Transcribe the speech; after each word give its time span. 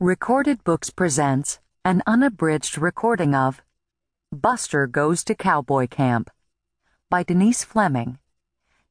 Recorded 0.00 0.62
Books 0.62 0.90
presents 0.90 1.58
an 1.84 2.04
unabridged 2.06 2.78
recording 2.78 3.34
of 3.34 3.62
Buster 4.30 4.86
Goes 4.86 5.24
to 5.24 5.34
Cowboy 5.34 5.88
Camp 5.88 6.30
by 7.10 7.24
Denise 7.24 7.64
Fleming, 7.64 8.20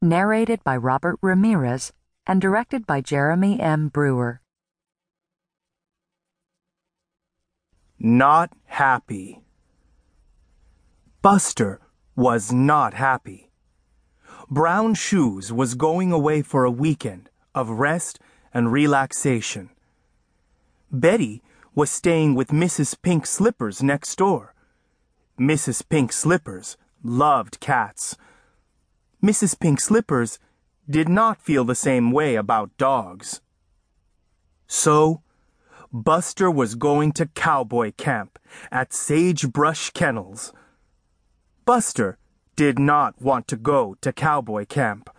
narrated 0.01 0.65
by 0.65 0.75
Robert 0.75 1.17
Ramirez 1.21 1.93
and 2.25 2.41
directed 2.41 2.85
by 2.85 2.99
Jeremy 2.99 3.57
M. 3.57 3.87
Brewer. 3.87 4.41
Not 7.97 8.51
happy. 8.65 9.45
Buster 11.21 11.79
was 12.17 12.51
not 12.51 12.93
happy. 12.95 13.49
Brown 14.49 14.93
Shoes 14.93 15.53
was 15.53 15.73
going 15.75 16.11
away 16.11 16.41
for 16.41 16.65
a 16.65 16.71
weekend 16.71 17.29
of 17.55 17.69
rest 17.69 18.19
and 18.53 18.73
relaxation. 18.73 19.69
Betty 20.91 21.41
was 21.75 21.91
staying 21.91 22.33
with 22.35 22.49
Mrs. 22.49 22.95
Pink 23.01 23.25
Slippers 23.25 23.83
next 23.83 24.15
door. 24.17 24.53
Mrs. 25.39 25.87
Pink 25.87 26.13
Slippers 26.13 26.77
loved 27.03 27.59
cats. 27.59 28.15
Mrs. 29.23 29.59
Pink 29.59 29.79
Slippers 29.81 30.39
did 30.89 31.09
not 31.09 31.41
feel 31.41 31.65
the 31.65 31.75
same 31.75 32.11
way 32.11 32.35
about 32.35 32.75
dogs. 32.77 33.41
So, 34.67 35.21
Buster 35.91 36.49
was 36.49 36.75
going 36.75 37.11
to 37.13 37.27
cowboy 37.27 37.91
camp 37.97 38.39
at 38.71 38.93
Sagebrush 38.93 39.91
Kennels. 39.91 40.53
Buster 41.65 42.17
did 42.55 42.79
not 42.79 43.21
want 43.21 43.47
to 43.49 43.57
go 43.57 43.95
to 44.01 44.13
cowboy 44.13 44.65
camp. 44.65 45.09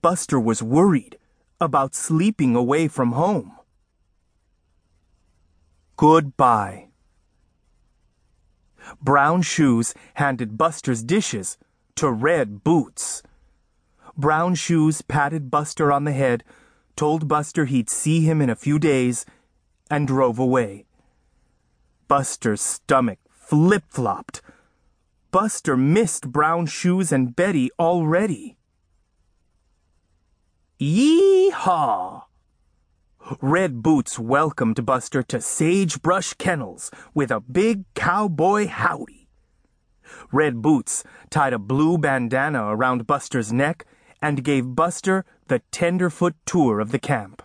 Buster 0.00 0.40
was 0.40 0.62
worried 0.62 1.18
about 1.60 1.94
sleeping 1.94 2.56
away 2.56 2.88
from 2.88 3.12
home. 3.12 3.52
Goodbye. 5.96 6.88
Brown 9.00 9.42
Shoes 9.42 9.94
handed 10.14 10.58
Buster's 10.58 11.02
dishes 11.02 11.56
to 11.96 12.10
Red 12.10 12.62
Boots. 12.62 13.22
Brown 14.16 14.54
Shoes 14.54 15.02
patted 15.02 15.50
Buster 15.50 15.90
on 15.90 16.04
the 16.04 16.12
head, 16.12 16.44
told 16.96 17.28
Buster 17.28 17.64
he'd 17.64 17.90
see 17.90 18.20
him 18.20 18.40
in 18.40 18.50
a 18.50 18.56
few 18.56 18.78
days, 18.78 19.24
and 19.90 20.06
drove 20.06 20.38
away. 20.38 20.84
Buster's 22.08 22.60
stomach 22.60 23.18
flip 23.30 23.84
flopped. 23.88 24.42
Buster 25.30 25.76
missed 25.76 26.30
Brown 26.30 26.66
Shoes 26.66 27.10
and 27.10 27.34
Betty 27.34 27.70
already. 27.78 28.56
Yee 30.78 31.50
haw! 31.50 32.25
Red 33.40 33.82
Boots 33.82 34.20
welcomed 34.20 34.86
Buster 34.86 35.20
to 35.24 35.40
Sagebrush 35.40 36.34
Kennels 36.34 36.92
with 37.12 37.32
a 37.32 37.40
big 37.40 37.82
cowboy 37.94 38.68
howdy. 38.68 39.28
Red 40.30 40.62
Boots 40.62 41.02
tied 41.28 41.52
a 41.52 41.58
blue 41.58 41.98
bandana 41.98 42.66
around 42.66 43.08
Buster's 43.08 43.52
neck 43.52 43.84
and 44.22 44.44
gave 44.44 44.76
Buster 44.76 45.24
the 45.48 45.60
tenderfoot 45.72 46.34
tour 46.44 46.78
of 46.78 46.92
the 46.92 47.00
camp. 47.00 47.42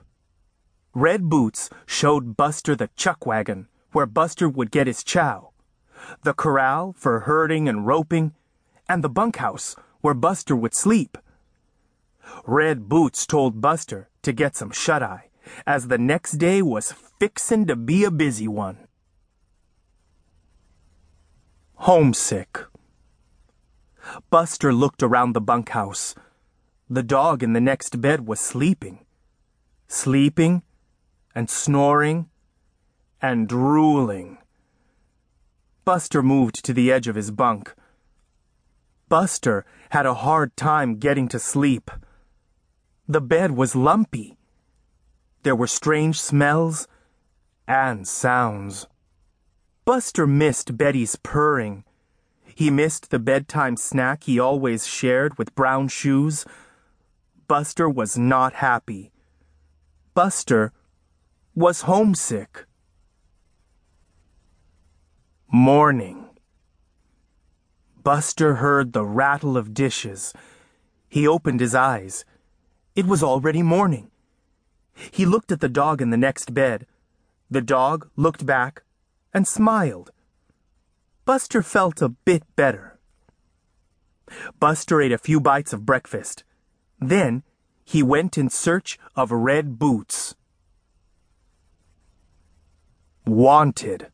Red 0.93 1.29
Boots 1.29 1.69
showed 1.87 2.37
Buster 2.37 2.75
the 2.75 2.89
chuck 2.95 3.25
wagon 3.25 3.67
where 3.91 4.05
Buster 4.05 4.47
would 4.47 4.69
get 4.69 4.85
his 4.85 5.03
chow, 5.03 5.49
the 6.21 6.33
corral 6.33 6.93
for 6.93 7.21
herding 7.21 7.67
and 7.67 7.87
roping, 7.87 8.33
and 8.87 9.03
the 9.03 9.09
bunkhouse 9.09 9.75
where 10.01 10.13
Buster 10.13 10.55
would 10.55 10.75
sleep. 10.75 11.17
Red 12.45 12.87
Boots 12.87 13.25
told 13.25 13.61
Buster 13.61 14.09
to 14.21 14.31
get 14.31 14.55
some 14.55 14.69
shut 14.69 15.01
eye 15.01 15.30
as 15.65 15.87
the 15.87 15.97
next 15.97 16.33
day 16.33 16.61
was 16.61 16.91
fixin' 17.19 17.65
to 17.67 17.75
be 17.75 18.03
a 18.03 18.11
busy 18.11 18.47
one. 18.47 18.87
Homesick. 21.75 22.59
Buster 24.29 24.73
looked 24.73 25.01
around 25.01 25.33
the 25.33 25.41
bunkhouse. 25.41 26.15
The 26.89 27.03
dog 27.03 27.41
in 27.41 27.53
the 27.53 27.61
next 27.61 28.01
bed 28.01 28.27
was 28.27 28.39
sleeping. 28.39 29.05
Sleeping 29.87 30.63
and 31.33 31.49
snoring 31.49 32.29
and 33.21 33.47
drooling. 33.47 34.37
Buster 35.85 36.21
moved 36.21 36.63
to 36.65 36.73
the 36.73 36.91
edge 36.91 37.07
of 37.07 37.15
his 37.15 37.31
bunk. 37.31 37.73
Buster 39.09 39.65
had 39.89 40.05
a 40.05 40.13
hard 40.13 40.55
time 40.55 40.97
getting 40.97 41.27
to 41.29 41.39
sleep. 41.39 41.91
The 43.07 43.21
bed 43.21 43.51
was 43.51 43.75
lumpy. 43.75 44.37
There 45.43 45.55
were 45.55 45.67
strange 45.67 46.21
smells 46.21 46.87
and 47.67 48.07
sounds. 48.07 48.85
Buster 49.85 50.27
missed 50.27 50.77
Betty's 50.77 51.15
purring. 51.15 51.83
He 52.43 52.69
missed 52.69 53.09
the 53.09 53.17
bedtime 53.17 53.75
snack 53.77 54.25
he 54.25 54.39
always 54.39 54.85
shared 54.85 55.37
with 55.37 55.55
brown 55.55 55.87
shoes. 55.87 56.45
Buster 57.47 57.89
was 57.89 58.17
not 58.17 58.53
happy. 58.53 59.11
Buster 60.13 60.73
was 61.55 61.81
homesick. 61.81 62.65
Morning. 65.51 66.29
Buster 68.03 68.55
heard 68.55 68.93
the 68.93 69.05
rattle 69.05 69.57
of 69.57 69.73
dishes. 69.73 70.33
He 71.09 71.27
opened 71.27 71.59
his 71.59 71.73
eyes. 71.73 72.25
It 72.95 73.05
was 73.05 73.23
already 73.23 73.63
morning. 73.63 74.10
He 75.09 75.25
looked 75.25 75.51
at 75.51 75.61
the 75.61 75.69
dog 75.69 76.01
in 76.01 76.11
the 76.11 76.17
next 76.17 76.53
bed. 76.53 76.85
The 77.49 77.61
dog 77.61 78.09
looked 78.15 78.45
back 78.45 78.83
and 79.33 79.47
smiled. 79.47 80.11
Buster 81.25 81.63
felt 81.63 82.01
a 82.01 82.09
bit 82.09 82.43
better. 82.55 82.99
Buster 84.59 85.01
ate 85.01 85.11
a 85.11 85.17
few 85.17 85.39
bites 85.39 85.73
of 85.73 85.85
breakfast. 85.85 86.43
Then 86.99 87.43
he 87.83 88.03
went 88.03 88.37
in 88.37 88.49
search 88.49 88.99
of 89.15 89.31
red 89.31 89.79
boots. 89.79 90.35
Wanted. 93.25 94.07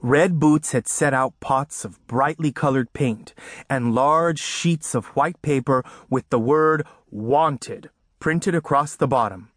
Red 0.00 0.40
Boots 0.40 0.72
had 0.72 0.88
set 0.88 1.14
out 1.14 1.38
pots 1.38 1.84
of 1.84 2.04
brightly 2.08 2.50
colored 2.50 2.92
paint 2.92 3.32
and 3.70 3.94
large 3.94 4.40
sheets 4.40 4.92
of 4.92 5.06
white 5.08 5.40
paper 5.40 5.84
with 6.10 6.28
the 6.30 6.38
word 6.38 6.84
Wanted 7.10 7.90
printed 8.18 8.54
across 8.54 8.96
the 8.96 9.08
bottom. 9.08 9.50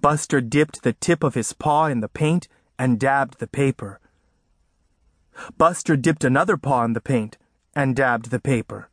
Buster 0.00 0.40
dipped 0.40 0.82
the 0.82 0.92
tip 0.92 1.22
of 1.22 1.34
his 1.34 1.52
paw 1.52 1.86
in 1.86 2.00
the 2.00 2.08
paint 2.08 2.48
and 2.78 2.98
dabbed 2.98 3.38
the 3.38 3.46
paper. 3.46 4.00
Buster 5.58 5.96
dipped 5.96 6.24
another 6.24 6.56
paw 6.56 6.84
in 6.84 6.94
the 6.94 7.00
paint 7.00 7.36
and 7.74 7.94
dabbed 7.94 8.30
the 8.30 8.40
paper. 8.40 8.88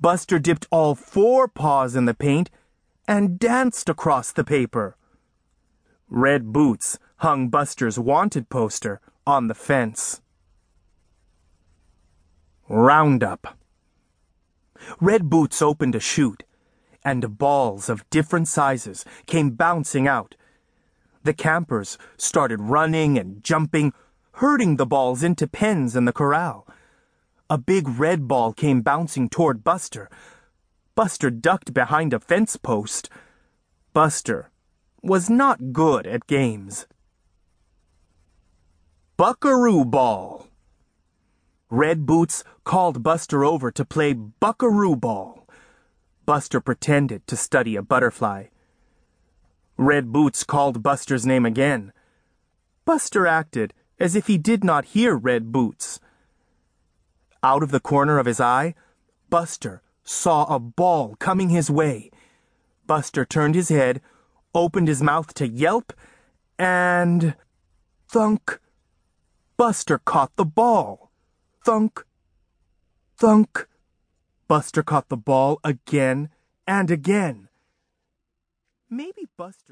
Buster 0.00 0.38
dipped 0.38 0.66
all 0.70 0.94
four 0.94 1.46
paws 1.46 1.94
in 1.94 2.06
the 2.06 2.14
paint 2.14 2.50
and 3.06 3.38
danced 3.38 3.88
across 3.88 4.32
the 4.32 4.44
paper. 4.44 4.96
Red 6.08 6.52
Boots 6.52 6.98
hung 7.18 7.48
Buster's 7.48 7.98
wanted 7.98 8.48
poster 8.48 9.00
on 9.26 9.46
the 9.46 9.54
fence. 9.54 10.20
Roundup. 12.68 13.58
Red 15.00 15.28
Boots 15.28 15.60
opened 15.60 15.94
a 15.94 16.00
chute 16.00 16.44
and 17.04 17.38
balls 17.38 17.88
of 17.88 18.08
different 18.10 18.48
sizes 18.48 19.04
came 19.26 19.50
bouncing 19.50 20.06
out. 20.06 20.36
The 21.22 21.34
campers 21.34 21.98
started 22.16 22.60
running 22.60 23.18
and 23.18 23.42
jumping, 23.44 23.92
herding 24.32 24.76
the 24.76 24.86
balls 24.86 25.22
into 25.22 25.46
pens 25.46 25.94
in 25.94 26.04
the 26.04 26.12
corral. 26.12 26.66
A 27.48 27.58
big 27.58 27.88
red 27.88 28.28
ball 28.28 28.52
came 28.52 28.80
bouncing 28.80 29.28
toward 29.28 29.64
Buster. 29.64 30.08
Buster 30.94 31.30
ducked 31.30 31.74
behind 31.74 32.12
a 32.12 32.20
fence 32.20 32.56
post. 32.56 33.10
Buster 33.92 34.50
was 35.02 35.28
not 35.28 35.72
good 35.72 36.06
at 36.06 36.26
games. 36.26 36.86
Buckaroo 39.16 39.84
Ball. 39.84 40.46
Red 41.68 42.06
Boots 42.06 42.42
called 42.64 43.02
Buster 43.02 43.44
over 43.44 43.70
to 43.70 43.84
play 43.84 44.12
Buckaroo 44.12 44.96
Ball. 44.96 45.39
Buster 46.30 46.60
pretended 46.60 47.26
to 47.26 47.34
study 47.34 47.74
a 47.74 47.82
butterfly. 47.82 48.44
Red 49.76 50.12
Boots 50.12 50.44
called 50.44 50.80
Buster's 50.80 51.26
name 51.26 51.44
again. 51.44 51.92
Buster 52.84 53.26
acted 53.26 53.74
as 53.98 54.14
if 54.14 54.28
he 54.28 54.38
did 54.38 54.62
not 54.62 54.94
hear 54.94 55.16
Red 55.16 55.50
Boots. 55.50 55.98
Out 57.42 57.64
of 57.64 57.72
the 57.72 57.80
corner 57.80 58.20
of 58.20 58.26
his 58.26 58.40
eye, 58.40 58.76
Buster 59.28 59.82
saw 60.04 60.44
a 60.44 60.60
ball 60.60 61.16
coming 61.16 61.48
his 61.48 61.68
way. 61.68 62.12
Buster 62.86 63.24
turned 63.24 63.56
his 63.56 63.68
head, 63.68 64.00
opened 64.54 64.86
his 64.86 65.02
mouth 65.02 65.34
to 65.34 65.48
yelp, 65.48 65.92
and 66.60 67.34
thunk. 68.06 68.60
Buster 69.56 69.98
caught 69.98 70.36
the 70.36 70.44
ball. 70.44 71.10
Thunk, 71.64 72.06
thunk. 73.16 73.66
Buster 74.50 74.82
caught 74.82 75.10
the 75.10 75.16
ball 75.16 75.60
again 75.62 76.28
and 76.66 76.90
again. 76.90 77.48
Maybe 78.90 79.28
Buster. 79.36 79.62